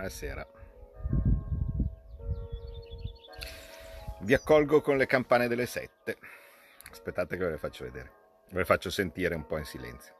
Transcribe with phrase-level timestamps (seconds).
[0.00, 0.46] Buonasera.
[4.20, 6.16] Vi accolgo con le campane delle sette.
[6.90, 8.10] Aspettate che ve le faccio vedere.
[8.48, 10.19] Ve le faccio sentire un po' in silenzio.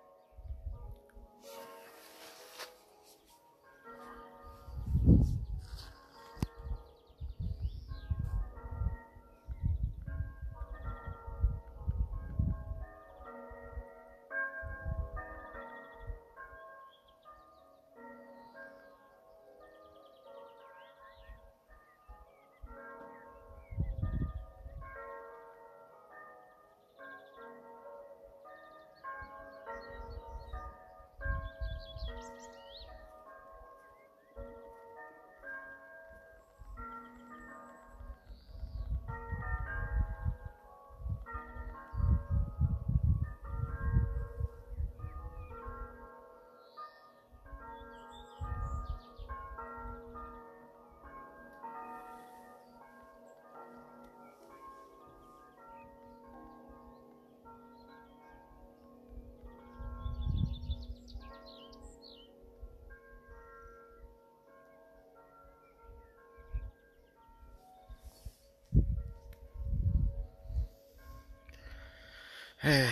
[72.63, 72.87] Eh,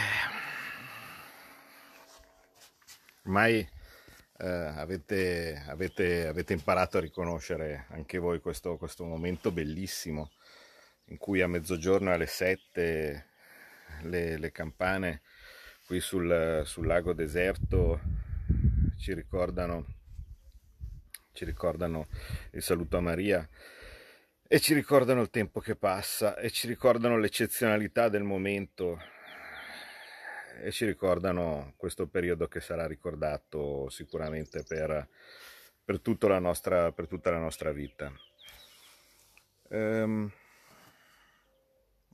[3.24, 3.69] ormai
[4.38, 10.30] eh, avete, avete, avete, imparato a riconoscere anche voi questo, questo, momento bellissimo
[11.08, 13.27] in cui a mezzogiorno alle 7
[14.05, 15.20] le, le campane
[15.84, 18.00] qui sul, sul, lago deserto
[18.97, 19.84] ci ricordano,
[21.34, 22.06] ci ricordano
[22.53, 23.47] il saluto a Maria
[24.48, 29.16] e ci ricordano il tempo che passa e ci ricordano l'eccezionalità del momento
[30.61, 35.09] e ci ricordano questo periodo che sarà ricordato sicuramente per,
[35.84, 38.12] per, tutta, la nostra, per tutta la nostra vita.
[39.69, 40.31] Um,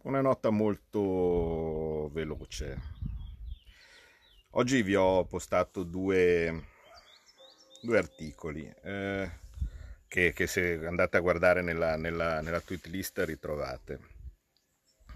[0.03, 2.93] una nota molto veloce.
[4.51, 6.67] Oggi vi ho postato due,
[7.83, 9.31] due articoli eh,
[10.07, 14.14] che, che, se andate a guardare nella, nella, nella tweet list ritrovate.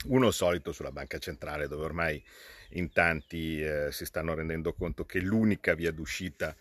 [0.06, 2.25] Uno solito sulla banca centrale dove ormai
[2.70, 6.54] in tanti eh, si stanno rendendo conto che l'unica via d'uscita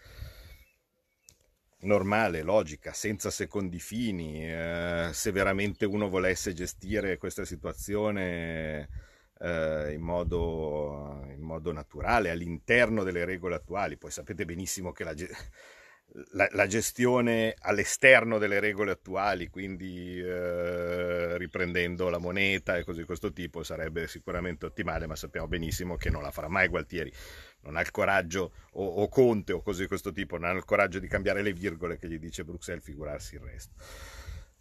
[1.81, 8.89] normale, logica, senza secondi fini, eh, se veramente uno volesse gestire questa situazione
[9.39, 15.13] eh, in, modo, in, modo, naturale, all'interno delle regole attuali, poi sapete benissimo che la,
[16.31, 23.05] la, la gestione all'esterno delle regole attuali, quindi eh, riprendendo la moneta e cose di
[23.05, 27.11] questo tipo, sarebbe sicuramente ottimale, ma sappiamo benissimo che non la farà mai Gualtieri.
[27.61, 30.65] Non ha il coraggio, o, o Conte o cose di questo tipo, non ha il
[30.65, 33.75] coraggio di cambiare le virgole che gli dice Bruxelles, figurarsi il resto.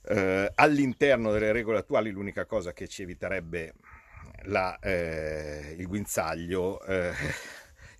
[0.09, 3.75] Eh, all'interno delle regole attuali l'unica cosa che ci eviterebbe
[4.45, 7.13] la, eh, il guinzaglio eh,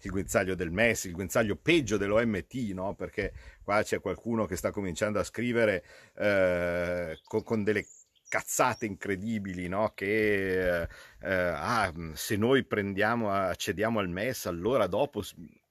[0.07, 2.95] il guinzaglio del MES, il guinzaglio peggio dell'OMT, no?
[2.95, 5.85] perché qua c'è qualcuno che sta cominciando a scrivere
[6.15, 7.85] eh, con, con, delle
[8.29, 9.93] cazzate incredibili, no?
[9.95, 10.89] che eh,
[11.21, 15.23] ah, se noi prendiamo, accediamo al MES, allora dopo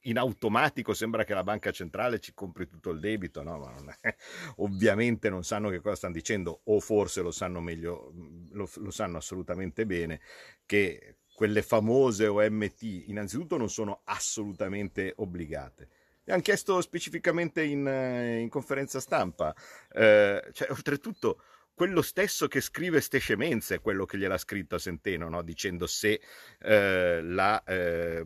[0.06, 3.58] in automatico sembra che la banca centrale ci compri tutto il debito, no?
[3.58, 4.14] Ma non è,
[4.56, 8.12] ovviamente non sanno che cosa stanno dicendo, o forse lo sanno meglio,
[8.50, 10.20] lo, lo sanno assolutamente bene,
[10.64, 15.88] che quelle famose OMT, innanzitutto non sono assolutamente obbligate.
[16.24, 19.54] Mi hanno chiesto specificamente in, eh, in conferenza stampa,
[19.92, 21.42] eh, cioè, oltretutto
[21.74, 25.42] quello stesso che scrive ste scemenze è quello che gliel'ha scritto a Centeno, no?
[25.42, 26.22] dicendo se
[26.58, 28.24] eh, la, eh,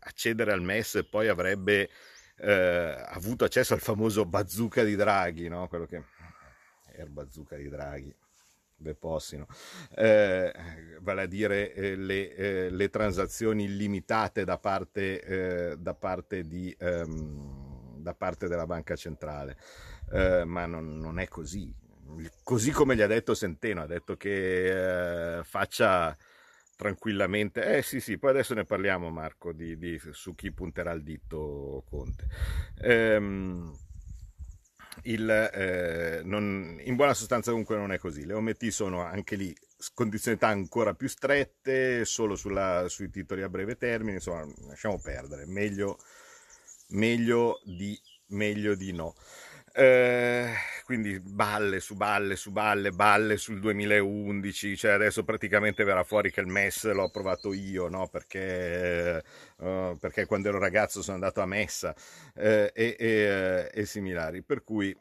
[0.00, 1.88] accedere al MES poi avrebbe
[2.38, 5.68] eh, avuto accesso al famoso bazooka di Draghi, no?
[5.68, 6.02] quello che
[6.92, 8.12] era il bazooka di Draghi
[8.78, 9.46] depossino,
[9.96, 10.52] eh,
[11.00, 16.74] vale a dire eh, le, eh, le, transazioni illimitate da parte, eh, da parte, di,
[16.78, 19.56] ehm, da parte della banca centrale,
[20.12, 21.74] eh, ma non, non, è così.
[22.42, 26.16] Così come gli ha detto Centeno, ha detto che eh, faccia
[26.76, 27.76] tranquillamente.
[27.76, 31.84] Eh sì, sì, poi adesso ne parliamo Marco di, di su chi punterà il dito
[31.86, 32.26] Conte.
[32.80, 33.76] Ehm,
[35.02, 38.24] il, eh, non, in buona sostanza comunque non è così.
[38.24, 39.54] Le OMT sono anche lì
[39.94, 45.98] condizionalità ancora più strette, solo sulla, sui titoli a breve termine, insomma lasciamo perdere, meglio,
[46.88, 47.98] meglio, di,
[48.28, 49.14] meglio di no.
[49.74, 50.52] Eh,
[50.84, 56.40] quindi balle su balle su balle, balle sul 2011, cioè adesso praticamente verrà fuori che
[56.40, 58.08] il MES l'ho approvato io, no?
[58.08, 59.22] perché,
[59.58, 61.94] uh, perché, quando ero ragazzo sono andato a messa
[62.34, 64.96] eh, e, e, e, similari, per cui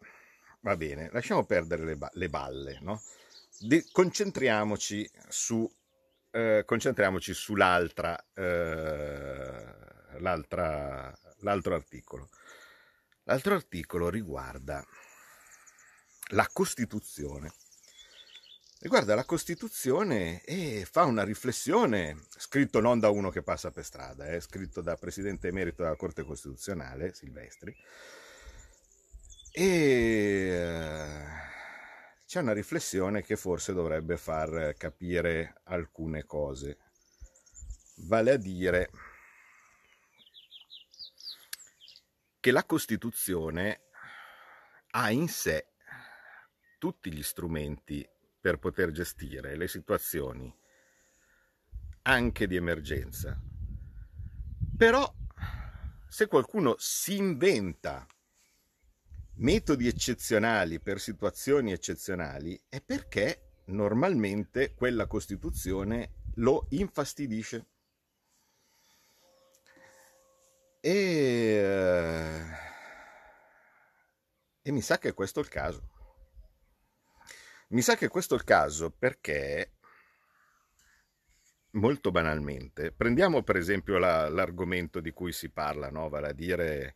[0.61, 3.01] va bene, lasciamo perdere le, ba- le balle, no?
[3.59, 5.69] De- concentriamoci, su,
[6.31, 9.65] eh, concentriamoci sull'altra, eh,
[10.19, 12.29] l'altro articolo.
[13.27, 14.85] L'altro articolo riguarda
[16.29, 17.51] la Costituzione.
[18.79, 24.27] Riguarda la Costituzione e fa una riflessione, scritto non da uno che passa per strada,
[24.27, 27.75] è eh, scritto da Presidente Emerito della Corte Costituzionale, Silvestri,
[29.51, 31.25] e eh,
[32.25, 36.77] c'è una riflessione che forse dovrebbe far capire alcune cose,
[37.95, 38.89] vale a dire
[42.39, 43.81] che la Costituzione
[44.91, 45.73] ha in sé
[46.77, 48.07] tutti gli strumenti
[48.39, 50.55] per poter gestire le situazioni
[52.03, 53.37] anche di emergenza.
[54.77, 55.13] Però
[56.07, 58.07] se qualcuno si inventa
[59.35, 67.65] metodi eccezionali per situazioni eccezionali è perché normalmente quella Costituzione lo infastidisce.
[70.87, 72.41] E, eh,
[74.61, 75.89] e mi sa che questo è il caso.
[77.69, 79.73] Mi sa che questo è il caso perché,
[81.71, 86.07] molto banalmente, prendiamo per esempio la, l'argomento di cui si parla, no?
[86.07, 86.95] vale a dire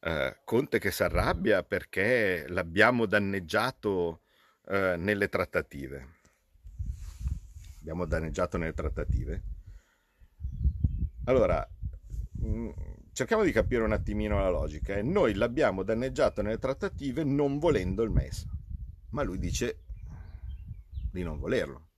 [0.00, 4.22] eh, Conte che si arrabbia perché l'abbiamo danneggiato
[4.68, 6.14] eh, nelle trattative.
[7.80, 9.42] Abbiamo danneggiato nelle trattative.
[11.26, 11.68] Allora,
[13.12, 14.94] cerchiamo di capire un attimino la logica.
[14.94, 15.02] Eh.
[15.02, 18.46] Noi l'abbiamo danneggiato nelle trattative non volendo il MES,
[19.10, 19.80] ma lui dice
[21.10, 21.88] di non volerlo.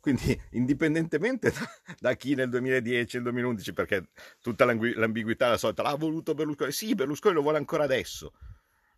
[0.00, 1.52] Quindi, indipendentemente
[2.00, 4.08] da, chi nel 2010 e nel 2011, perché
[4.40, 8.32] tutta l'ambiguità la solita, l'ha voluto Berlusconi, sì, Berlusconi lo vuole ancora adesso.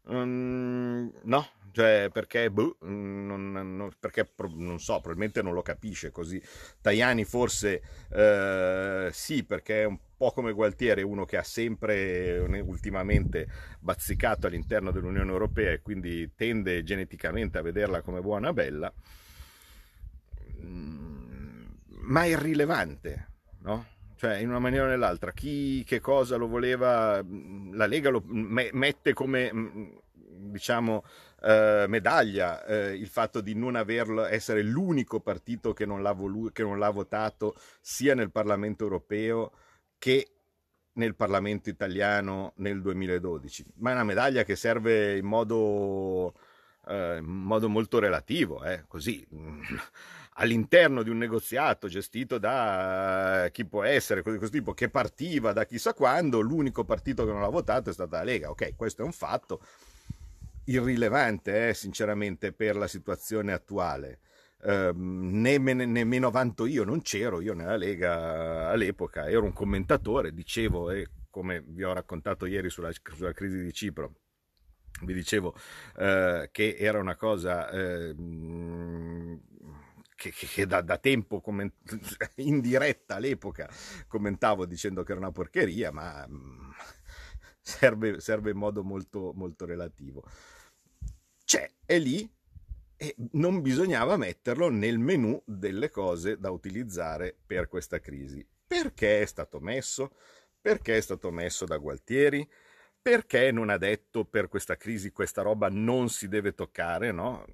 [0.07, 6.41] Um, no, cioè perché, boh, non, non, perché non so, probabilmente non lo capisce così.
[6.81, 13.49] Tajani forse eh, sì, perché è un po' come Gualtieri, uno che ha sempre ultimamente
[13.81, 18.93] bazzicato all'interno dell'Unione Europea e quindi tende geneticamente a vederla come buona bella
[22.05, 23.29] ma irrilevante,
[23.61, 23.87] no?
[24.17, 27.23] Cioè, in una maniera o nell'altra, chi che cosa lo voleva,
[27.73, 29.50] la Lega lo mette come,
[30.15, 31.05] diciamo,
[31.44, 36.52] eh, medaglia eh, il fatto di non averlo, essere l'unico partito che non, l'ha voluto,
[36.52, 39.52] che non l'ha votato sia nel Parlamento europeo
[39.99, 40.29] che
[40.94, 46.35] nel Parlamento italiano nel 2012, ma è una medaglia che serve in modo,
[46.87, 49.26] eh, in modo molto relativo, eh, così
[50.37, 55.67] all'interno di un negoziato gestito da chi può essere, così, questo tipo, che partiva da
[55.67, 58.50] chissà quando, l'unico partito che non l'ha votato è stata la Lega.
[58.50, 59.61] Ok, questo è un fatto
[60.66, 64.20] irrilevante, eh, sinceramente, per la situazione attuale.
[64.64, 71.06] Ne, nemmeno vanto io, non c'ero io nella Lega all'epoca, ero un commentatore, dicevo, e
[71.28, 74.14] come vi ho raccontato ieri sulla, sulla crisi di Cipro,
[75.02, 75.49] vi dicevo
[75.96, 79.40] uh, che era una cosa uh,
[80.14, 81.75] che, che da, da, tempo comment-
[82.37, 83.68] in diretta all'epoca
[84.06, 86.71] commentavo dicendo che era una porcheria, ma mm,
[87.61, 90.25] serve, serve in modo molto, molto relativo.
[91.45, 92.29] C'è, è lì
[92.97, 98.47] e non bisognava metterlo nel menu delle cose da utilizzare per questa crisi.
[98.67, 100.13] Perché è stato messo?
[100.61, 102.49] Perché è stato messo da Gualtieri?
[103.01, 107.45] Perché non ha detto per questa crisi questa roba non si deve toccare, no?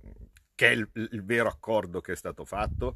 [0.61, 2.95] che è il, il vero accordo che è stato fatto.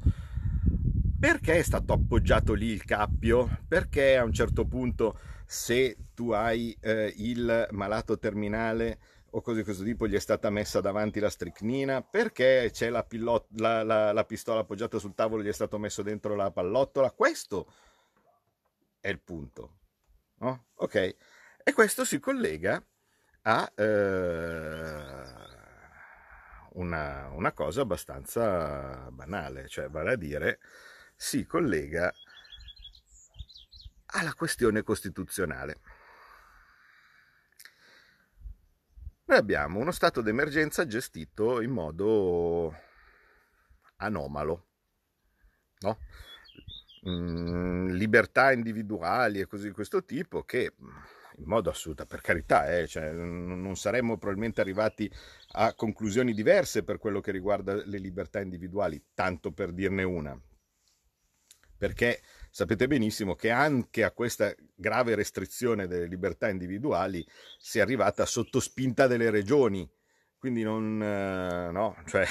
[1.19, 3.57] Perché è stato appoggiato lì il cappio?
[3.67, 8.99] Perché a un certo punto se tu hai eh, il malato terminale
[9.35, 12.01] o cose di questo tipo gli è stata messa davanti la stricnina?
[12.01, 16.01] Perché c'è la, pillot- la, la, la pistola appoggiata sul tavolo gli è stato messo
[16.01, 17.11] dentro la pallottola?
[17.11, 17.71] Questo
[18.99, 19.79] è il punto.
[20.37, 20.67] No?
[20.75, 20.95] Ok?
[21.63, 22.81] E questo si collega
[23.41, 23.71] a...
[23.75, 25.43] Eh,
[26.75, 30.59] una, una cosa abbastanza banale, cioè vale a dire
[31.15, 32.13] si collega
[34.07, 35.79] alla questione costituzionale.
[39.27, 42.75] Noi abbiamo uno stato d'emergenza gestito in modo
[43.97, 44.67] anomalo,
[45.79, 45.97] no?
[47.09, 50.73] mm, libertà individuali e così di questo tipo che
[51.37, 55.11] in modo assoluto, per carità, eh, cioè, non saremmo probabilmente arrivati
[55.53, 60.39] a conclusioni diverse per quello che riguarda le libertà individuali, tanto per dirne una.
[61.77, 62.21] Perché
[62.55, 67.21] sapete benissimo che anche a questa grave restrizione delle libertà individuali
[67.57, 69.85] si è arrivata sotto spinta delle regioni,
[70.37, 72.25] quindi non, eh, no, cioè,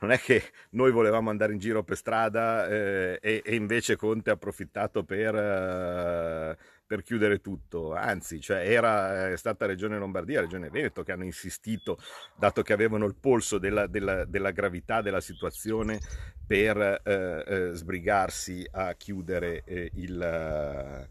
[0.00, 0.42] non, è che
[0.72, 5.34] noi volevamo andare in giro per strada eh, e, e, invece Conte ha approfittato per,
[5.34, 11.24] eh, per chiudere tutto, anzi, cioè, era è stata Regione Lombardia, Regione Veneto che hanno
[11.24, 11.98] insistito,
[12.36, 15.98] dato che avevano il polso della, della, della gravità della situazione,
[16.46, 19.62] per eh, eh, sbrigarsi a chiudere
[19.94, 21.08] il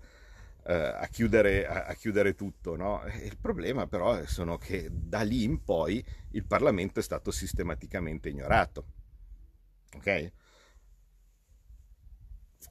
[0.66, 2.76] eh, a, chiudere, a, chiudere, tutto.
[2.76, 3.04] No?
[3.24, 4.26] Il problema però è
[4.60, 8.86] che da lì in poi il Parlamento è stato sistematicamente ignorato.
[9.96, 10.32] Ok?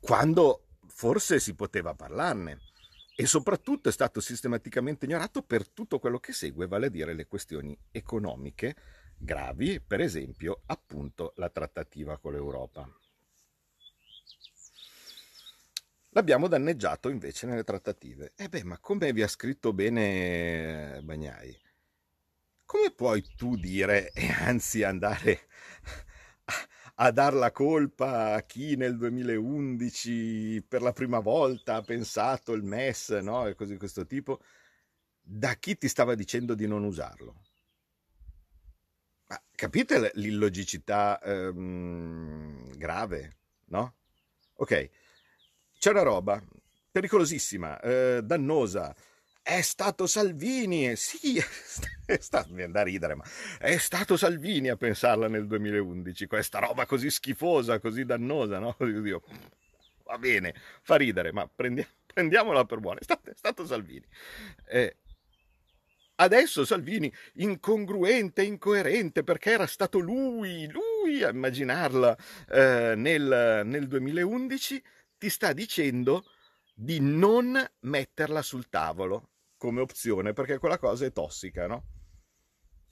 [0.00, 2.60] Quando forse si poteva parlarne
[3.14, 7.26] e soprattutto è stato sistematicamente ignorato per tutto quello che segue, vale a dire le
[7.26, 8.74] questioni economiche
[9.16, 12.88] gravi, per esempio appunto la trattativa con l'Europa.
[16.14, 18.32] L'abbiamo danneggiato invece nelle trattative.
[18.36, 21.58] E eh beh, ma come vi ha scritto bene Bagnai?
[22.66, 25.48] Come puoi tu dire e anzi andare
[26.44, 26.54] a,
[27.04, 32.62] a dar la colpa a chi nel 2011 per la prima volta ha pensato il
[32.62, 33.46] MES, no?
[33.46, 34.40] E così di questo tipo,
[35.20, 37.42] da chi ti stava dicendo di non usarlo?
[39.26, 43.94] Ma capite l'illogicità ehm, grave, no?
[44.54, 44.90] Ok
[45.82, 46.40] c'è una roba
[46.92, 48.94] pericolosissima, eh, dannosa.
[49.44, 51.36] È stato Salvini, sì,
[52.06, 53.24] è stato, mi da ridere, ma
[53.58, 58.76] è stato Salvini a pensarla nel 2011, questa roba così schifosa, così dannosa, no?
[58.78, 59.20] Io,
[60.04, 64.06] va bene, fa ridere, ma prendi, prendiamola per buona, è stato, è stato Salvini.
[64.64, 64.96] Eh,
[66.16, 72.16] adesso Salvini, incongruente, incoerente, perché era stato lui, lui a immaginarla
[72.48, 74.82] eh, nel, nel 2011,
[75.18, 76.24] ti sta dicendo
[76.72, 79.30] di non metterla sul tavolo
[79.62, 81.84] come opzione perché quella cosa è tossica, no?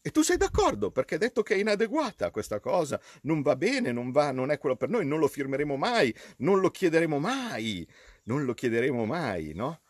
[0.00, 3.90] E tu sei d'accordo perché hai detto che è inadeguata questa cosa, non va bene,
[3.90, 7.84] non va, non è quello per noi, non lo firmeremo mai, non lo chiederemo mai,
[8.24, 9.80] non lo chiederemo mai, no?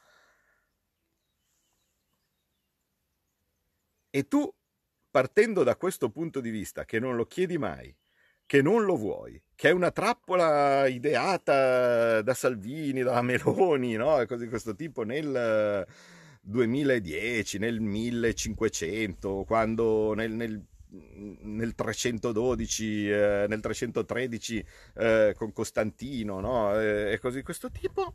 [4.09, 4.51] E tu,
[5.11, 7.95] partendo da questo punto di vista, che non lo chiedi mai,
[8.47, 14.25] che non lo vuoi, che è una trappola ideata da Salvini, da Meloni, no?
[14.27, 15.87] cose di questo tipo nel
[16.50, 20.64] 2010, nel 1500, quando nel, nel
[21.42, 26.78] nel 312, eh, nel 313 eh, con Costantino, no?
[26.78, 28.14] E cose di questo tipo.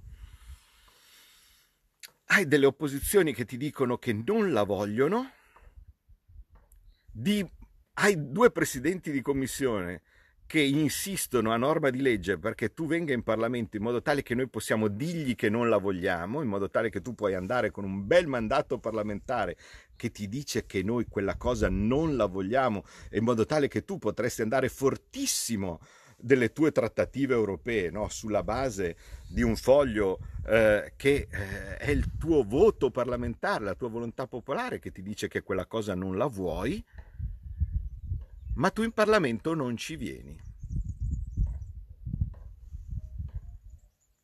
[2.25, 5.31] Hai delle opposizioni che ti dicono che non la vogliono,
[7.11, 7.47] di...
[7.93, 10.01] hai due presidenti di commissione
[10.47, 14.35] che insistono a norma di legge perché tu venga in Parlamento in modo tale che
[14.35, 17.83] noi possiamo dirgli che non la vogliamo, in modo tale che tu puoi andare con
[17.83, 19.57] un bel mandato parlamentare
[19.95, 23.97] che ti dice che noi quella cosa non la vogliamo, in modo tale che tu
[23.97, 25.79] potresti andare fortissimo
[26.17, 28.07] delle tue trattative europee no?
[28.09, 28.95] sulla base
[29.27, 34.79] di un foglio eh, che eh, è il tuo voto parlamentare, la tua volontà popolare
[34.79, 36.83] che ti dice che quella cosa non la vuoi
[38.55, 40.39] ma tu in Parlamento non ci vieni.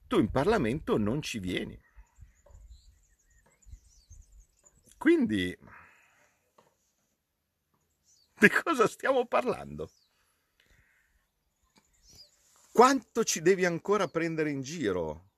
[0.07, 1.79] Tu in Parlamento non ci vieni.
[4.97, 5.57] Quindi,
[8.37, 9.91] di cosa stiamo parlando?
[12.71, 15.29] Quanto ci devi ancora prendere in giro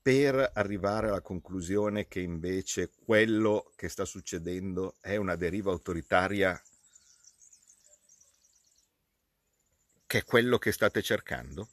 [0.00, 6.60] per arrivare alla conclusione che invece quello che sta succedendo è una deriva autoritaria
[10.16, 11.68] che è quello che state cercando?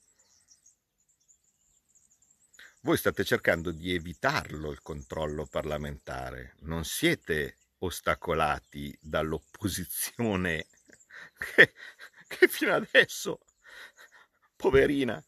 [2.82, 10.68] Voi state cercando di evitarlo il controllo parlamentare, non siete ostacolati dall'opposizione
[11.56, 11.74] che,
[12.28, 13.40] che fino adesso,
[14.58, 15.24] poverina,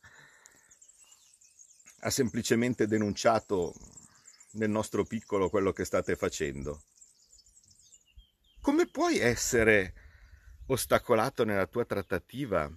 [1.99, 3.73] ha semplicemente denunciato
[4.53, 6.83] nel nostro piccolo quello che state facendo.
[8.59, 9.93] Come puoi essere
[10.67, 12.69] ostacolato nella tua trattativa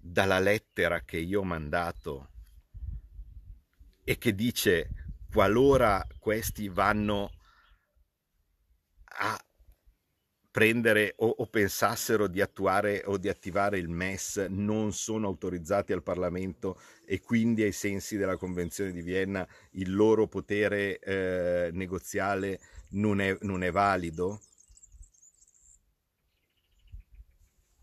[0.00, 2.30] dalla lettera che io ho mandato
[4.02, 4.88] e che dice
[5.30, 7.30] qualora questi vanno
[9.04, 9.44] a
[10.50, 16.02] prendere o, o, pensassero di attuare o di attivare il MES non sono autorizzati al
[16.02, 22.58] Parlamento e quindi ai sensi della Convenzione di Vienna il loro potere eh, negoziale
[22.90, 24.40] non è, non è valido?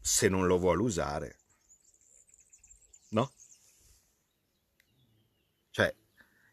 [0.01, 1.38] Se non lo vuole usare
[3.10, 3.32] no?
[5.72, 5.94] Cioè,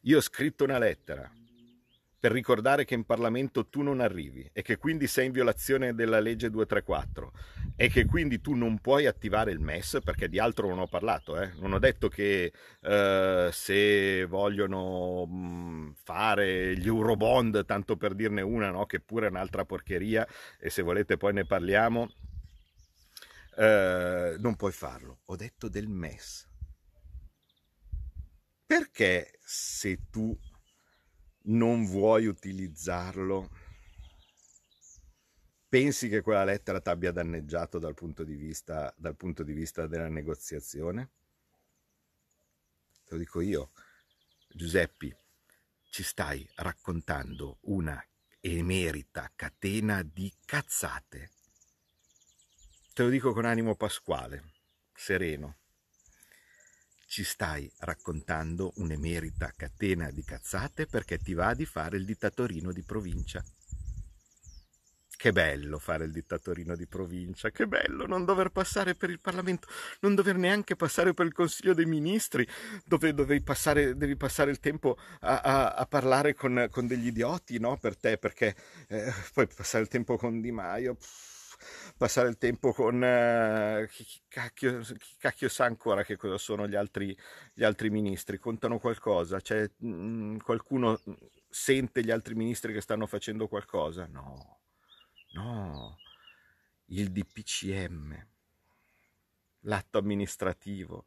[0.02, 1.30] io ho scritto una lettera
[2.24, 6.20] per ricordare che in Parlamento tu non arrivi e che quindi sei in violazione della
[6.20, 7.32] legge 234
[7.76, 11.38] e che quindi tu non puoi attivare il MES perché di altro non ho parlato,
[11.38, 11.52] eh?
[11.58, 18.86] non ho detto che eh, se vogliono fare gli Eurobond, tanto per dirne una, no?
[18.86, 20.26] che pure è un'altra porcheria
[20.58, 22.10] e se volete poi ne parliamo,
[23.56, 25.20] eh, non puoi farlo.
[25.26, 26.48] Ho detto del MES.
[28.66, 30.36] Perché se tu
[31.42, 33.50] non vuoi utilizzarlo,
[35.68, 39.86] pensi che quella lettera ti abbia danneggiato dal punto, di vista, dal punto di vista
[39.86, 41.10] della negoziazione?
[43.04, 43.70] Te lo dico io,
[44.48, 45.14] Giuseppi,
[45.90, 48.02] ci stai raccontando una
[48.40, 51.33] emerita catena di cazzate.
[52.94, 54.52] Te lo dico con animo pasquale,
[54.94, 55.56] sereno
[57.08, 62.84] ci stai raccontando un'emerita catena di cazzate perché ti va di fare il dittatorino di
[62.84, 63.42] provincia.
[65.16, 69.66] Che bello fare il dittatorino di provincia, che bello non dover passare per il Parlamento,
[70.00, 72.46] non dover neanche passare per il Consiglio dei Ministri,
[72.84, 77.58] dove devi passare, devi passare il tempo a, a, a parlare con, con, degli idioti,
[77.58, 77.76] no?
[77.76, 78.54] Per te, perché
[78.86, 80.94] eh, poi passare il tempo con Di Maio...
[80.94, 81.33] Pff,
[81.96, 86.74] passare il tempo con eh, chi, cacchio, chi, cacchio, sa ancora che cosa sono gli
[86.74, 87.16] altri,
[87.52, 91.00] gli altri ministri, contano qualcosa, cioè, mh, mm, qualcuno
[91.48, 94.06] sente gli altri ministri che stanno facendo qualcosa?
[94.06, 94.58] No,
[95.32, 95.98] no,
[96.86, 98.26] il DPCM,
[99.60, 101.06] l'atto amministrativo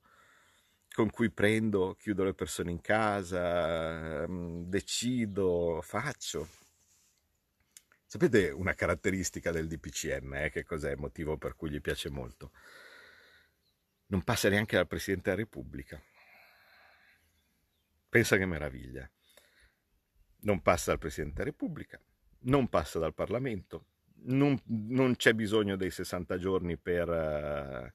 [0.97, 6.47] con cui prendo, chiudo le persone in casa, mm, decido, faccio.
[8.09, 12.51] Sapete una caratteristica del DPCM, eh, che cos'è il motivo per cui gli piace molto?
[14.07, 16.01] Non passa neanche dal Presidente della Repubblica.
[18.07, 19.11] Pensa che meraviglia.
[20.43, 21.99] Non passa dal Presidente della Repubblica,
[22.43, 23.87] non passa dal Parlamento,
[24.23, 27.09] non, non c'è bisogno dei 60 giorni per...
[27.09, 27.91] Uh,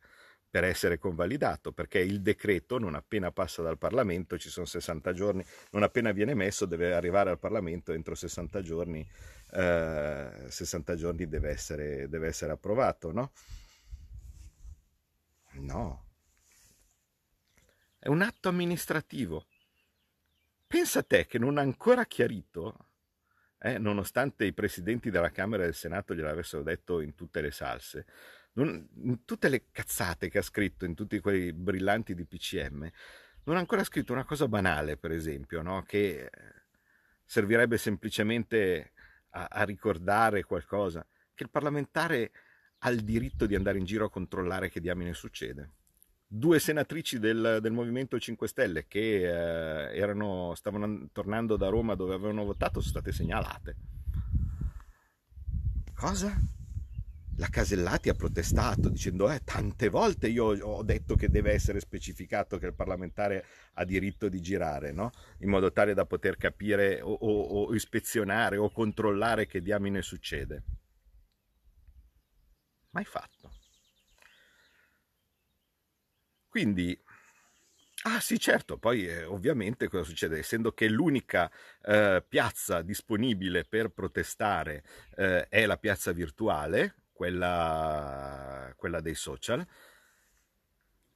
[0.52, 5.42] per essere convalidato, perché il decreto non appena passa dal Parlamento, ci sono 60 giorni,
[5.70, 9.08] non appena viene messo deve arrivare al Parlamento entro 60 giorni,
[9.52, 13.32] eh, 60 giorni deve essere, deve essere approvato, no?
[15.52, 16.06] No.
[17.98, 19.46] È un atto amministrativo.
[20.66, 22.88] Pensa a te che non ha ancora chiarito,
[23.58, 28.06] eh, nonostante i presidenti della Camera e del Senato gliel'avessero detto in tutte le salse,
[28.54, 32.90] non, in tutte le cazzate che ha scritto in tutti quei brillanti di PCM,
[33.44, 35.82] non ha ancora scritto una cosa banale, per esempio, no?
[35.82, 36.30] che
[37.24, 38.92] servirebbe semplicemente
[39.32, 42.32] a, a ricordare qualcosa, che il parlamentare
[42.78, 45.70] ha il diritto di andare in giro a controllare che diamine succede.
[46.26, 52.14] Due senatrici del, del Movimento 5 Stelle che eh, erano, stavano tornando da Roma dove
[52.14, 53.76] avevano votato sono state segnalate.
[55.94, 56.34] Cosa?
[57.42, 62.56] La Casellati ha protestato dicendo eh, tante volte io ho detto che deve essere specificato
[62.56, 65.10] che il parlamentare ha diritto di girare, no?
[65.38, 70.62] in modo tale da poter capire o, o, o ispezionare o controllare che diamine succede.
[72.90, 73.50] Mai fatto.
[76.48, 76.96] Quindi,
[78.04, 80.38] ah sì certo, poi eh, ovviamente cosa succede?
[80.38, 81.50] Essendo che l'unica
[81.82, 84.84] eh, piazza disponibile per protestare
[85.16, 89.66] eh, è la piazza virtuale, quella, quella dei social,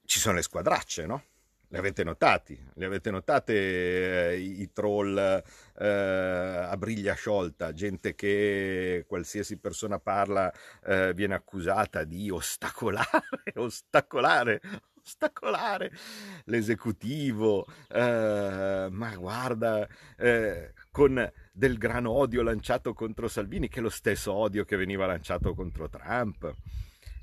[0.05, 1.25] ci sono le squadracce, no?
[1.69, 2.57] Le avete notati?
[2.75, 10.53] Le avete notate eh, i troll eh, a briglia sciolta, gente che qualsiasi persona parla
[10.85, 13.25] eh, viene accusata di ostacolare,
[13.57, 14.61] ostacolare,
[15.03, 15.91] ostacolare
[16.45, 23.89] l'esecutivo, eh, ma guarda, eh, con del gran odio lanciato contro Salvini, che è lo
[23.89, 26.55] stesso odio che veniva lanciato contro Trump,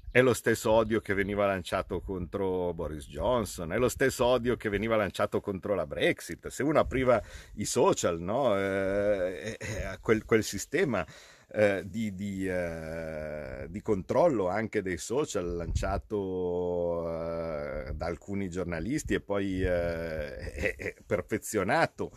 [0.10, 4.70] è lo stesso odio che veniva lanciato contro Boris Johnson, è lo stesso odio che
[4.70, 6.48] veniva lanciato contro la Brexit.
[6.48, 7.22] Se uno apriva
[7.56, 8.58] i social, no?
[8.58, 11.06] eh, eh, quel, quel, sistema
[11.52, 19.22] eh, di, di, eh, di, controllo anche dei social lanciato eh, da alcuni giornalisti e
[19.22, 22.12] poi eh, perfezionato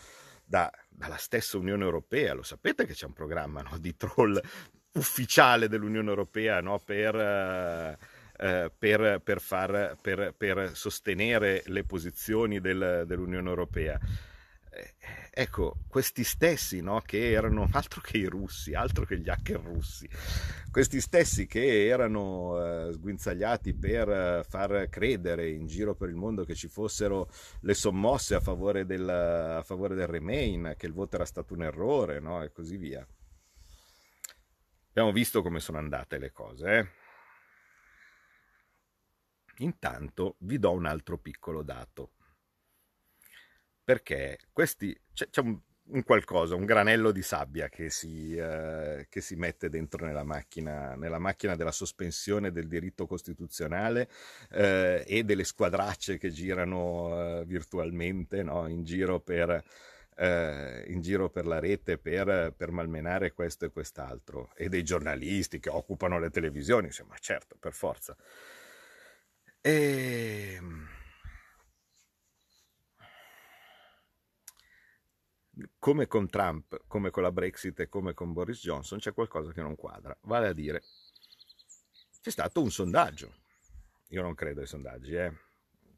[0.47, 2.35] da, dalla stessa Unione Europea.
[2.35, 4.41] Lo sapete che c'è un programma no, di troll
[4.93, 7.99] ufficiale dell'Unione Europea no, per, eh,
[8.39, 13.99] eh, per, per, far, per, sostenere le posizioni del, dell'Unione Europea.
[15.39, 20.09] Ecco, questi stessi, no, che erano altro che i russi, altro che gli hacker russi,
[20.71, 26.45] questi stessi che erano eh, sguinzagliati per eh, far credere in giro per il mondo
[26.45, 27.29] che ci fossero
[27.61, 31.65] le sommosse a favore del, a favore del Remain, che il voto era stato un
[31.65, 33.07] errore, no, e così via.
[34.89, 36.79] Abbiamo visto come sono andate le cose.
[36.79, 36.89] Eh?
[39.59, 42.13] Intanto vi do un altro piccolo dato.
[43.87, 45.57] Perché questi, c'è, c'è un,
[45.91, 50.97] un, qualcosa, un granello di sabbia che si, eh, che si mette dentro nella macchina,
[50.97, 54.11] nella macchina, della sospensione del diritto costituzionale
[54.51, 58.67] eh, e delle squadracce che girano eh, virtualmente no?
[58.67, 59.63] in giro per
[60.17, 65.61] eh, in giro per la rete per, per, malmenare questo e quest'altro, e dei giornalisti
[65.61, 68.17] che occupano le televisioni, insomma, certo, per forza.
[69.61, 70.61] E...
[75.79, 79.63] come con Trump, come con la Brexit e come con Boris Johnson, c'è qualcosa che
[79.63, 80.17] non quadra.
[80.23, 80.83] Vale a dire,
[82.21, 83.35] c'è stato un sondaggio.
[84.09, 85.45] Io non credo ai sondaggi, eh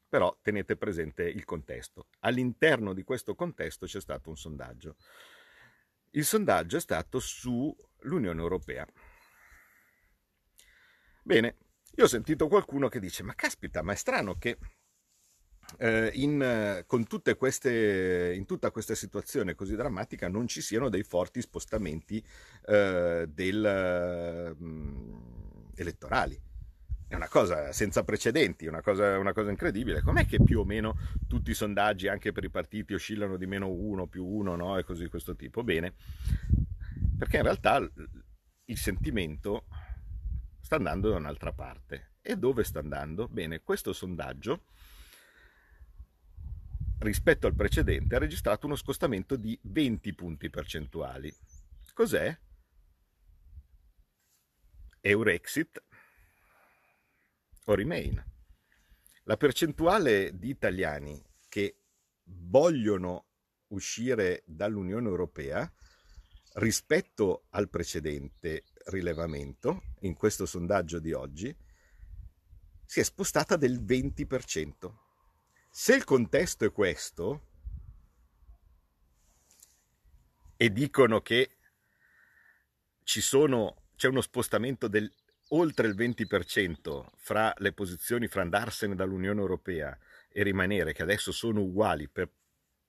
[0.08, 2.08] però tenete presente il contesto.
[2.20, 4.96] All'interno di questo contesto c'è stato un sondaggio.
[6.12, 8.86] Il sondaggio è stato sull'Unione Europea.
[11.22, 11.56] Bene,
[11.96, 14.58] io ho sentito qualcuno che dice, ma caspita, ma è strano che
[15.80, 21.42] in, con tutte queste, in tutta questa situazione così drammatica non ci siano dei forti
[21.42, 22.24] spostamenti
[22.66, 26.40] eh, del, mh, elettorali
[27.08, 30.02] è una cosa senza precedenti, una cosa, una cosa incredibile.
[30.02, 30.94] Com'è che più o meno
[31.26, 34.76] tutti i sondaggi, anche per i partiti, oscillano di meno uno, più uno, no?
[34.76, 35.64] E così questo tipo?
[35.64, 35.94] Bene,
[37.16, 39.64] perché in realtà il sentimento
[40.60, 42.16] sta andando da un'altra parte.
[42.20, 43.26] E dove sta andando?
[43.26, 44.64] Bene, questo sondaggio
[47.00, 51.34] rispetto al precedente ha registrato uno scostamento di 20 punti percentuali.
[51.92, 52.36] Cos'è?
[55.00, 55.82] Eurexit
[57.64, 58.24] o Remain.
[59.24, 61.82] La percentuale di italiani che
[62.24, 63.26] vogliono
[63.68, 65.70] uscire dall'Unione Europea
[66.54, 71.54] rispetto al precedente rilevamento, in questo sondaggio di oggi,
[72.84, 75.07] si è spostata del 20%.
[75.80, 77.42] Se il contesto è questo,
[80.56, 81.50] e dicono che
[83.04, 85.08] sono, c'è uno spostamento del
[85.50, 89.96] oltre il 20% fra le posizioni fra andarsene dall'Unione Europea
[90.28, 92.28] e rimanere, che adesso sono uguali, per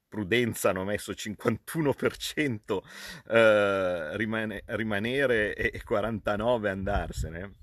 [0.08, 2.82] prudenza hanno messo 51%
[3.28, 7.54] eh, rimane, rimanere e 49% andarsene,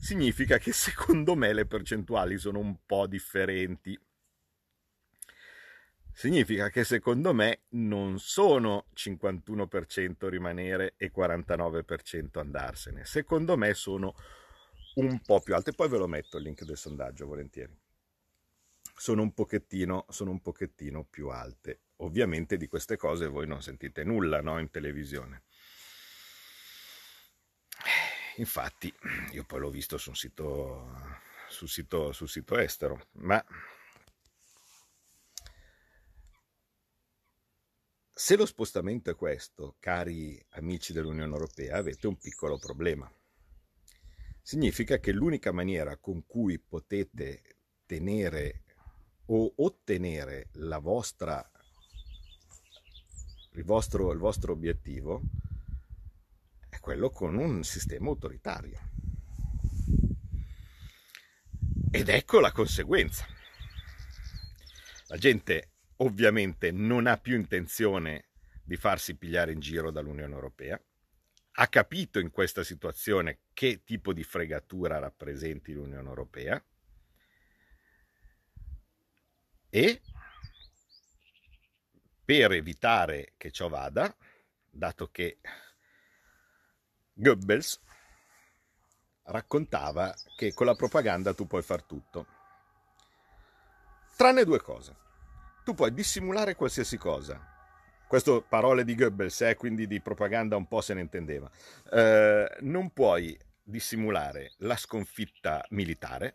[0.00, 3.98] significa che secondo me le percentuali sono un po' differenti
[6.14, 13.04] Significa che secondo me non sono 51% rimanere e 49% andarsene.
[13.04, 14.14] Secondo me sono
[14.94, 15.72] un po' più alte.
[15.72, 17.76] Poi ve lo metto il link del sondaggio volentieri.
[18.94, 21.80] Sono un pochettino, sono un pochettino più alte.
[21.96, 24.58] Ovviamente di queste cose voi non sentite nulla no?
[24.58, 25.44] in televisione.
[28.36, 28.92] Infatti,
[29.32, 30.94] io poi l'ho visto sul sito,
[31.48, 33.44] sul sito, sul sito estero, ma
[38.22, 43.12] Se lo spostamento è questo, cari amici dell'Unione Europea, avete un piccolo problema.
[44.40, 47.42] Significa che l'unica maniera con cui potete
[47.84, 48.62] tenere
[49.26, 51.44] o ottenere vostra,
[53.54, 55.20] il, vostro, il vostro obiettivo
[56.68, 58.78] è quello con un sistema autoritario.
[61.90, 63.26] Ed ecco la conseguenza.
[65.08, 65.71] La gente
[66.02, 68.26] ovviamente non ha più intenzione
[68.64, 70.80] di farsi pigliare in giro dall'Unione Europea,
[71.54, 76.62] ha capito in questa situazione che tipo di fregatura rappresenti l'Unione Europea
[79.68, 80.00] e
[82.24, 84.14] per evitare che ciò vada,
[84.70, 85.38] dato che
[87.12, 87.80] Goebbels
[89.24, 92.26] raccontava che con la propaganda tu puoi far tutto,
[94.16, 95.01] tranne due cose
[95.64, 97.50] tu puoi dissimulare qualsiasi cosa.
[98.06, 101.50] Questo parole di Goebbels, eh, quindi di propaganda un po' se ne intendeva.
[101.90, 106.34] Eh, non puoi dissimulare la sconfitta militare,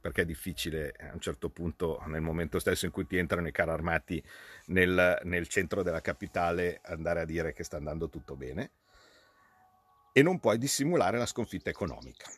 [0.00, 3.52] perché è difficile a un certo punto, nel momento stesso in cui ti entrano i
[3.52, 4.22] carri armati
[4.66, 8.70] nel, nel centro della capitale, andare a dire che sta andando tutto bene,
[10.12, 12.28] e non puoi dissimulare la sconfitta economica.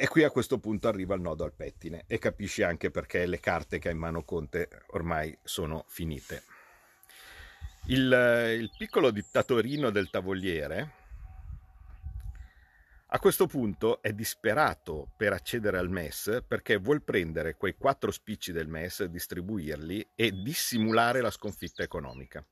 [0.00, 3.40] E qui a questo punto arriva il nodo al pettine e capisci anche perché le
[3.40, 6.44] carte che ha in mano Conte ormai sono finite.
[7.86, 10.92] Il, il piccolo dittatorino del tavoliere
[13.08, 18.52] a questo punto è disperato per accedere al MES perché vuol prendere quei quattro spicci
[18.52, 22.46] del MES, distribuirli e dissimulare la sconfitta economica.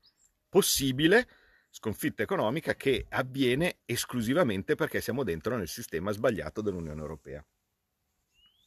[0.49, 1.29] Possibile
[1.77, 7.45] sconfitta economica che avviene esclusivamente perché siamo dentro nel sistema sbagliato dell'Unione Europea.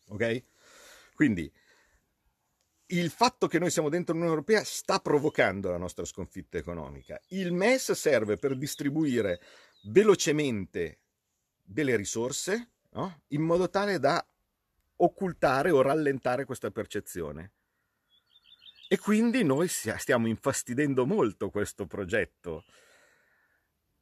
[0.09, 0.43] Ok?
[1.15, 1.51] Quindi
[2.91, 7.19] il fatto che noi siamo dentro l'Unione Europea sta provocando la nostra sconfitta economica.
[7.29, 9.41] Il MES serve per distribuire
[9.85, 10.99] velocemente
[11.63, 13.21] delle risorse no?
[13.29, 14.23] in modo tale da
[14.97, 17.53] occultare o rallentare questa percezione.
[18.87, 22.65] E quindi noi stiamo infastidendo molto questo progetto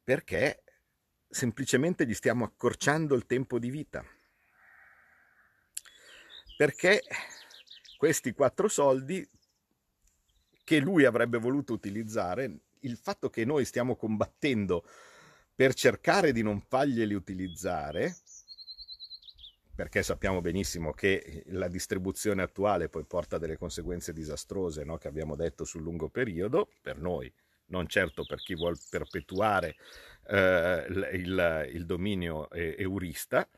[0.08, 0.62] perché
[1.28, 4.02] semplicemente gli stiamo accorciando il tempo di vita.
[6.56, 7.02] Perché
[7.98, 9.28] questi quattro soldi
[10.64, 14.82] che lui avrebbe voluto utilizzare, il fatto che noi stiamo combattendo
[15.54, 18.16] per cercare di non farglieli utilizzare,
[19.74, 24.96] perché sappiamo benissimo che la distribuzione attuale poi porta delle conseguenze disastrose, no?
[24.96, 27.30] che abbiamo detto sul lungo periodo, per noi,
[27.68, 29.76] non certo per chi vuole perpetuare
[30.26, 33.48] eh, il, il, dominio eurista,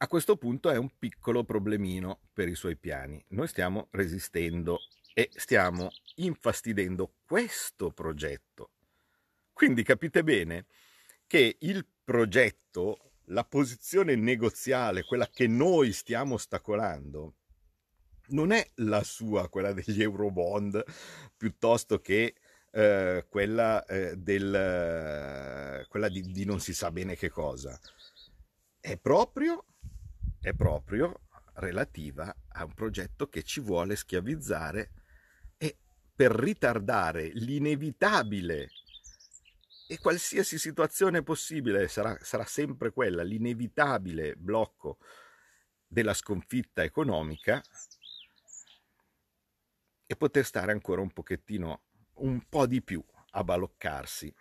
[0.00, 3.22] a questo punto è un piccolo problemino per i suoi piani.
[3.28, 4.78] Noi stiamo resistendo
[5.12, 8.70] e stiamo infastidendo questo progetto
[9.58, 10.66] quindi capite bene
[11.26, 17.37] che il progetto, la posizione negoziale, quella che noi stiamo ostacolando,
[18.28, 20.82] non è la sua, quella degli Eurobond,
[21.36, 22.34] piuttosto che
[22.70, 27.78] eh, quella, eh, del, quella di, di, non si sa bene che cosa.
[28.80, 29.64] È proprio,
[30.40, 31.20] è proprio
[31.54, 34.90] relativa a un progetto che ci vuole schiavizzare
[35.56, 35.76] e
[36.14, 38.70] per ritardare l'inevitabile
[39.90, 44.98] e qualsiasi situazione possibile sarà, sarà sempre quella, l'inevitabile blocco
[45.86, 47.62] della sconfitta economica
[50.10, 51.82] e poter stare ancora un pochettino,
[52.14, 54.34] un po' di più a baloccarsi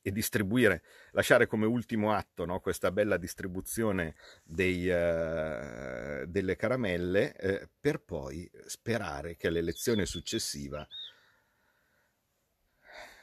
[0.00, 7.68] e distribuire, lasciare come ultimo atto no, questa bella distribuzione dei, uh, delle caramelle eh,
[7.78, 10.86] per poi sperare che all'elezione successiva,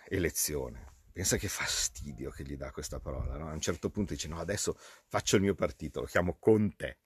[0.10, 3.38] elezione, Pensa che fastidio che gli dà questa parola.
[3.38, 3.48] No?
[3.48, 4.76] A un certo punto dice: No, adesso
[5.08, 6.98] faccio il mio partito, lo chiamo con te.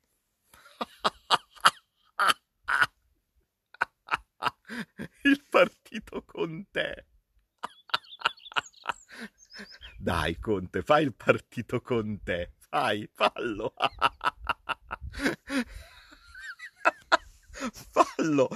[5.23, 5.43] il
[5.97, 7.05] partito con te.
[9.97, 12.53] Dai, Conte, fai il partito con te.
[12.69, 13.73] Fai, fallo.
[17.89, 18.49] fallo,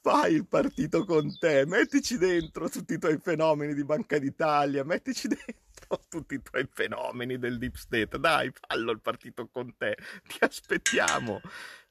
[0.00, 5.28] fai il partito con te, mettici dentro tutti i tuoi fenomeni di Banca d'Italia, mettici
[5.28, 10.38] dentro tutti i tuoi fenomeni del deep state, dai, fallo il partito con te, ti
[10.40, 11.40] aspettiamo,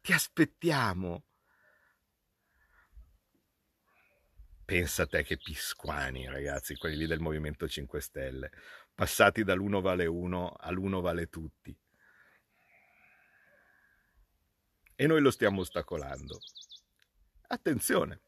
[0.01, 1.23] ti aspettiamo.
[4.65, 8.51] Pensa a te che pisquani, ragazzi, quelli lì del Movimento 5 Stelle,
[8.95, 11.77] passati dall'uno vale uno all'uno vale tutti.
[14.95, 16.39] E noi lo stiamo ostacolando.
[17.47, 18.21] Attenzione,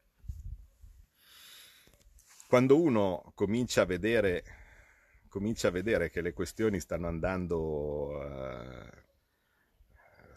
[2.46, 4.44] quando uno comincia a vedere,
[5.28, 7.58] comincia a vedere che le questioni stanno andando...
[8.16, 9.07] Uh,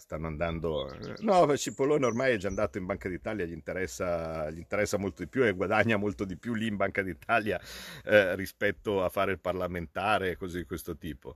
[0.01, 0.91] stanno andando...
[1.19, 5.29] No, Cipollone ormai è già andato in Banca d'Italia, gli interessa, gli interessa molto di
[5.29, 7.61] più e guadagna molto di più lì in Banca d'Italia
[8.03, 11.35] eh, rispetto a fare il parlamentare e cose di questo tipo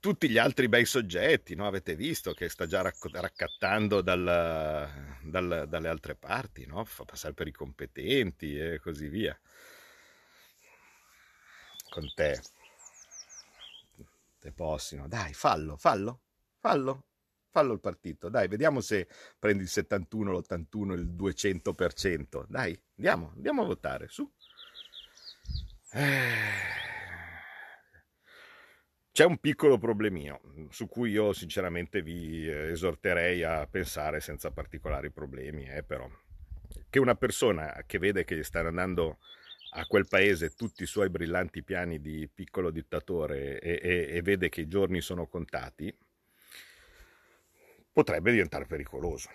[0.00, 1.66] tutti gli altri bei soggetti, no?
[1.66, 4.88] avete visto che sta già raccattando dal,
[5.22, 6.82] dal, dalle altre parti, no?
[6.86, 9.38] fa passare per i competenti e così via.
[11.90, 12.40] Con te,
[14.38, 16.20] te possino, dai, fallo, fallo,
[16.60, 17.06] fallo,
[17.50, 23.62] fallo il partito, dai, vediamo se prendi il 71, l'81, il 200%, dai, andiamo, andiamo
[23.62, 24.30] a votare, su.
[25.92, 26.88] Eh
[29.20, 35.68] c'è un piccolo problemino su cui io sinceramente vi esorterei a pensare senza particolari problemi,
[35.68, 36.08] eh, però.
[36.88, 39.18] Che una persona che vede che stanno andando
[39.72, 44.48] a quel paese tutti i suoi brillanti piani di piccolo dittatore e, e, e vede
[44.48, 45.94] che i giorni sono contati,
[47.92, 49.28] potrebbe diventare pericoloso.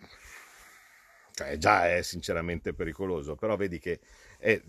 [1.36, 4.00] cioè già è sinceramente pericoloso, però vedi che
[4.38, 4.62] è,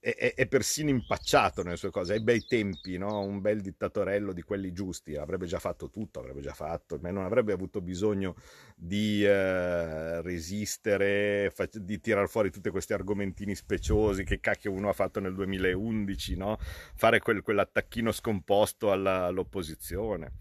[0.00, 3.20] è, è, persino impacciato nelle sue cose, ai bei tempi, no?
[3.20, 7.24] un bel dittatorello di quelli giusti, avrebbe già fatto tutto, avrebbe già fatto, ma non
[7.24, 8.34] avrebbe avuto bisogno
[8.76, 15.20] di eh, resistere, di tirare fuori tutti questi argomentini speciosi che cacchio uno ha fatto
[15.20, 16.58] nel 2011, no?
[16.94, 20.32] fare quel, quell'attacchino scomposto alla, all'opposizione.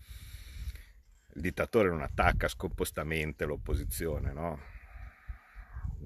[1.38, 4.60] Il dittatore non attacca scompostamente l'opposizione, no?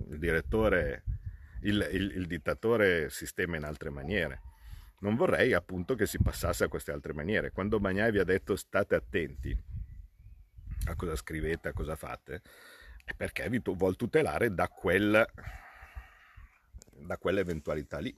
[0.09, 1.03] Il direttore
[1.61, 4.41] il, il, il dittatore sistema in altre maniere.
[4.99, 7.51] Non vorrei appunto che si passasse a queste altre maniere.
[7.51, 9.57] Quando Bagnai vi ha detto state attenti
[10.87, 12.41] a cosa scrivete, a cosa fate,
[13.05, 15.25] è perché vi vuol tutelare da, quel,
[16.91, 18.13] da quell'eventualità lì.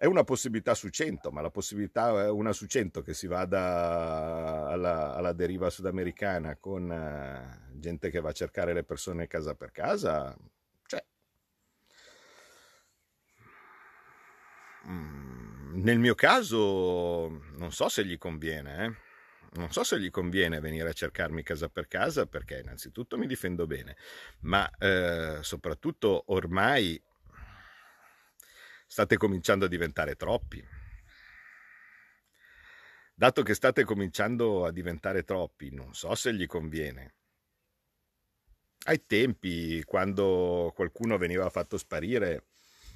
[0.00, 4.68] È una possibilità su 100, ma la possibilità è una su 100 che si vada
[4.68, 9.72] alla, alla deriva sudamericana con uh, gente che va a cercare le persone casa per
[9.72, 10.36] casa,
[14.88, 19.06] Mm, nel mio caso non so se gli conviene, eh?
[19.58, 23.66] non so se gli conviene venire a cercarmi casa per casa perché innanzitutto mi difendo
[23.66, 23.96] bene,
[24.40, 27.00] ma eh, soprattutto ormai
[28.88, 30.64] state cominciando a diventare troppi.
[33.14, 37.14] Dato che state cominciando a diventare troppi, non so se gli conviene.
[38.86, 42.46] Ai tempi, quando qualcuno veniva fatto sparire,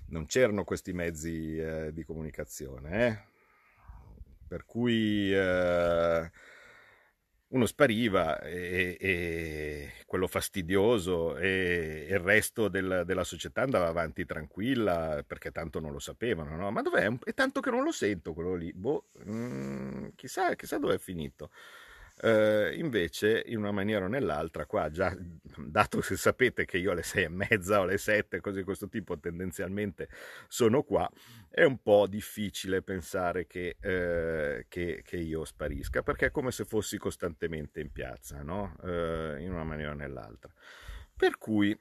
[0.06, 3.30] non c'erano questi mezzi eh, di comunicazione, eh?
[4.46, 6.30] per cui eh,
[7.52, 15.22] uno spariva e, e, quello fastidioso e, il resto del, della società andava avanti tranquilla
[15.26, 16.70] perché tanto non lo sapevano, no?
[16.70, 17.10] ma dov'è?
[17.24, 21.50] È tanto che non lo sento quello lì, boh, mm, chissà, chissà dove è finito.
[22.24, 25.12] Uh, invece, in una maniera o nell'altra, qua già,
[25.56, 28.88] dato che sapete che io alle sei e mezza o alle sette, cose di questo
[28.88, 30.08] tipo, tendenzialmente
[30.46, 31.10] sono qua,
[31.50, 36.64] è un po' difficile pensare che, uh, che, che io sparisca, perché è come se
[36.64, 38.76] fossi costantemente in piazza, no?
[38.82, 40.52] uh, in una maniera o nell'altra.
[41.16, 41.76] Per cui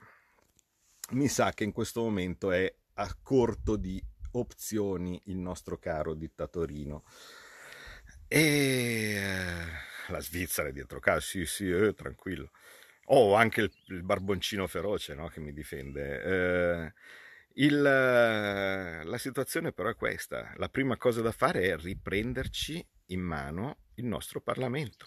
[1.12, 7.04] mi sa che in questo momento è a corto di opzioni il nostro caro dittatorino.
[8.28, 12.52] E la Svizzera è dietro casa, sì, sì, eh, tranquillo.
[13.06, 16.24] Ho oh, anche il, il, barboncino feroce no, che mi difende.
[16.24, 16.94] Eh,
[17.56, 20.54] il, la situazione però è questa.
[20.58, 25.06] La prima cosa da fare è riprenderci in mano il nostro Parlamento.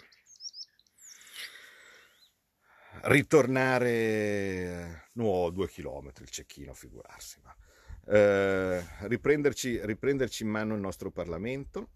[3.02, 7.54] Ritornare, no, due chilometri il cecchino, figurarsi, ma
[8.06, 11.90] eh, riprenderci, riprenderci in mano il nostro Parlamento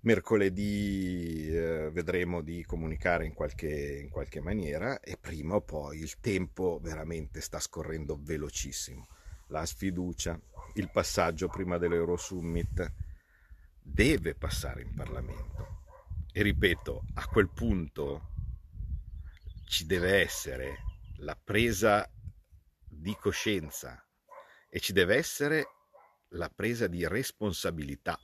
[0.00, 6.20] mercoledì eh, vedremo di comunicare in qualche, in qualche maniera e prima o poi il
[6.20, 9.06] tempo veramente sta scorrendo velocissimo.
[9.48, 10.38] La sfiducia,
[10.74, 12.92] il passaggio prima dell'Eurosummit
[13.80, 15.82] deve passare in Parlamento.
[16.32, 18.34] E ripeto, a quel punto
[19.64, 20.84] ci deve essere
[21.16, 22.08] la presa
[22.86, 24.02] di coscienza
[24.68, 25.66] e ci deve essere
[26.32, 28.18] la presa di responsabilità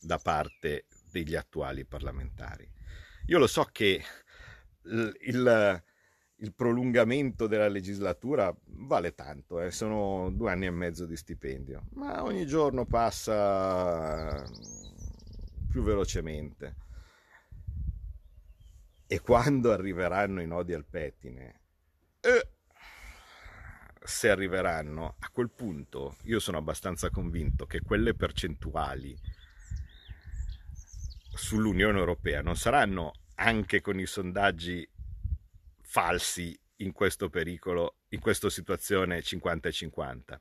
[0.00, 2.68] da parte degli attuali parlamentari.
[3.26, 4.02] Io lo so che
[4.82, 5.82] il,
[6.36, 9.70] il prolungamento della legislatura vale tanto, eh?
[9.70, 14.44] sono due anni e mezzo di stipendio, ma ogni giorno passa
[15.70, 16.76] più velocemente.
[19.06, 21.60] E quando arriveranno i nodi al pettine,
[22.20, 22.48] eh,
[24.02, 29.18] se arriveranno, a quel punto io sono abbastanza convinto che quelle percentuali
[31.38, 34.86] sull'Unione Europea non saranno anche con i sondaggi
[35.80, 40.40] falsi in questo pericolo, in questa situazione 50 50.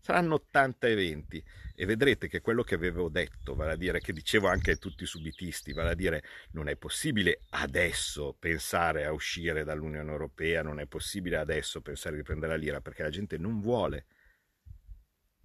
[0.00, 1.44] Saranno 80 e 20
[1.76, 5.04] e vedrete che quello che avevo detto, vale a dire che dicevo anche a tutti
[5.04, 10.80] i subitisti, vale a dire non è possibile adesso pensare a uscire dall'Unione Europea, non
[10.80, 14.06] è possibile adesso pensare di prendere la lira perché la gente non vuole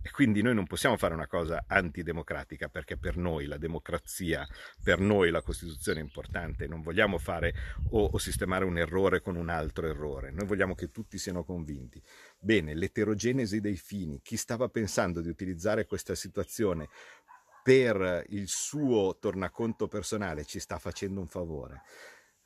[0.01, 4.47] e quindi noi non possiamo fare una cosa antidemocratica perché per noi la democrazia,
[4.81, 7.53] per noi la Costituzione è importante, non vogliamo fare
[7.91, 12.01] o, o, sistemare un errore con un altro errore, noi vogliamo che tutti siano convinti.
[12.39, 16.87] Bene, l'eterogenesi dei fini, chi stava pensando di utilizzare questa situazione
[17.61, 21.81] per il suo tornaconto personale ci sta facendo un favore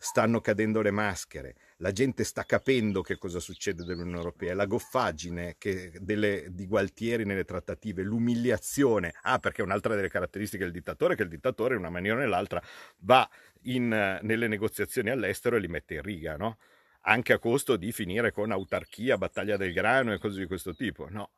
[0.03, 5.55] stanno cadendo le maschere, la gente sta capendo che cosa succede dell'Unione Europea, la goffaggine
[6.01, 9.13] delle, di Gualtieri nelle trattative, l'umiliazione.
[9.21, 12.19] Ah, perché un'altra delle caratteristiche del dittatore è che il dittatore in una maniera o
[12.19, 12.61] nell'altra
[12.99, 13.27] va
[13.61, 16.57] in, nelle negoziazioni all'estero e li mette in riga, no?
[17.03, 21.07] Anche a costo di finire con autarchia, battaglia del grano e cose di questo tipo.
[21.09, 21.31] No,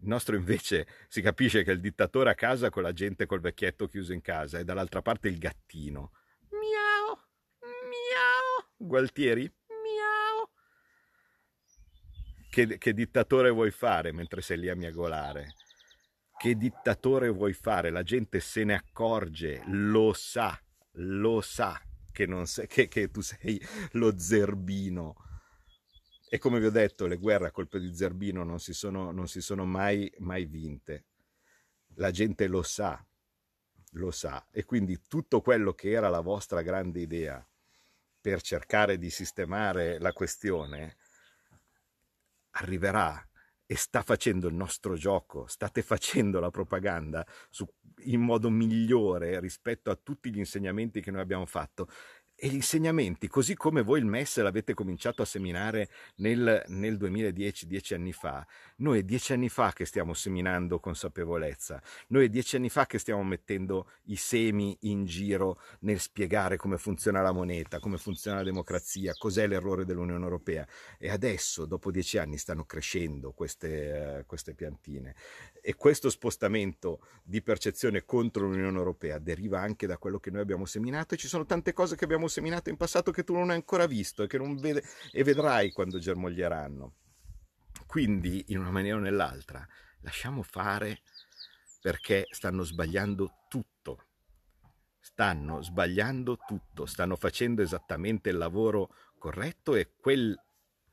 [0.00, 3.88] il nostro invece si capisce che il dittatore a casa con la gente col vecchietto
[3.88, 6.12] chiuso in casa e dall'altra parte il gattino
[8.76, 9.42] Gualtieri?
[9.42, 10.48] Miau.
[12.48, 15.54] Che, che dittatore vuoi fare mentre sei lì a miagolare?
[16.36, 17.90] Che dittatore vuoi fare?
[17.90, 20.58] La gente se ne accorge, lo sa,
[20.92, 21.80] lo sa
[22.26, 23.60] che, sei, che, che tu sei
[23.92, 25.14] lo zerbino.
[26.28, 29.26] E come vi ho detto, le guerre a colpo di zerbino non si sono, non
[29.26, 31.06] si sono mai, mai vinte.
[31.94, 33.04] La gente lo sa,
[33.92, 34.46] lo sa.
[34.52, 37.44] E quindi tutto quello che era la vostra grande idea,
[38.20, 40.96] per cercare di sistemare la questione
[42.52, 43.24] arriverà
[43.66, 47.64] e sta facendo il nostro gioco, state facendo la propaganda su,
[48.04, 51.88] in modo migliore rispetto a tutti gli insegnamenti che noi abbiamo fatto
[52.42, 57.66] e gli insegnamenti, così come voi il MES l'avete cominciato a seminare nel, nel 2010,
[57.66, 62.56] dieci anni fa, noi è dieci anni fa che stiamo seminando consapevolezza, noi è dieci
[62.56, 67.78] anni fa che stiamo mettendo i semi in giro nel spiegare come funziona la moneta,
[67.78, 70.66] come funziona la democrazia, cos'è l'errore dell'Unione Europea.
[70.98, 75.14] E adesso, dopo dieci anni, stanno crescendo queste, uh, queste piantine.
[75.60, 80.64] E questo spostamento di percezione contro l'Unione Europea deriva anche da quello che noi abbiamo
[80.64, 83.56] seminato e ci sono tante cose che abbiamo seminato in passato che tu non hai
[83.56, 86.94] ancora visto e che non vede e vedrai quando germoglieranno.
[87.86, 89.66] Quindi, in una maniera o nell'altra,
[90.00, 91.02] lasciamo fare
[91.82, 94.06] perché stanno sbagliando tutto.
[94.98, 100.38] Stanno sbagliando tutto, stanno facendo esattamente il lavoro corretto e quel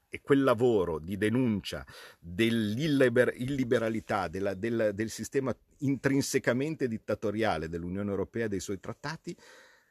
[0.10, 1.86] e quel lavoro di denuncia
[2.20, 9.36] dell'illiberalità, della, del, del sistema intrinsecamente dittatoriale dell'Unione Europea e dei suoi trattati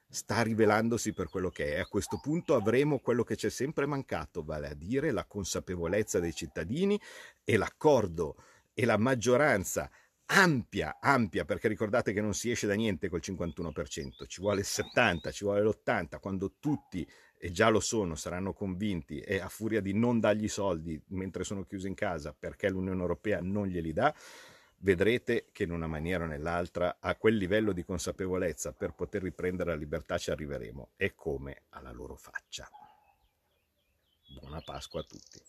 [0.08, 1.78] sta rivelandosi per quello che è.
[1.80, 6.20] A questo punto avremo quello che ci è sempre mancato, vale a dire la consapevolezza
[6.20, 7.00] dei cittadini
[7.44, 8.36] e l'accordo
[8.72, 9.90] e la maggioranza
[10.26, 14.66] ampia, ampia, perché ricordate che non si esce da niente col 51%, ci vuole il
[14.66, 17.06] 70, ci vuole l'80, quando tutti,
[17.38, 21.64] e già lo sono, saranno convinti e a furia di non dargli soldi mentre sono
[21.64, 24.14] chiusi in casa perché l'Unione Europea non glieli dà,
[24.78, 29.70] vedrete che in una maniera o nell'altra a quel livello di consapevolezza per poter riprendere
[29.70, 32.68] la libertà ci arriveremo e come alla loro faccia.
[34.40, 35.40] Buona Pasqua a tutti.